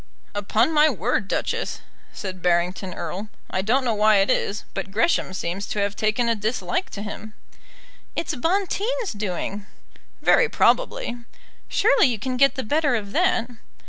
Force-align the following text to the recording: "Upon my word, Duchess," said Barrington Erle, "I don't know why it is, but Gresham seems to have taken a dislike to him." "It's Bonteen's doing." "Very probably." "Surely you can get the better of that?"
"Upon 0.33 0.71
my 0.73 0.89
word, 0.89 1.27
Duchess," 1.27 1.79
said 2.11 2.41
Barrington 2.41 2.91
Erle, 2.91 3.29
"I 3.51 3.61
don't 3.61 3.85
know 3.85 3.93
why 3.93 4.15
it 4.15 4.31
is, 4.31 4.63
but 4.73 4.89
Gresham 4.89 5.31
seems 5.31 5.67
to 5.67 5.79
have 5.79 5.95
taken 5.95 6.27
a 6.27 6.33
dislike 6.33 6.89
to 6.97 7.03
him." 7.03 7.35
"It's 8.15 8.33
Bonteen's 8.33 9.11
doing." 9.11 9.67
"Very 10.19 10.49
probably." 10.49 11.17
"Surely 11.67 12.07
you 12.07 12.17
can 12.17 12.35
get 12.35 12.55
the 12.55 12.63
better 12.63 12.95
of 12.95 13.11
that?" 13.11 13.51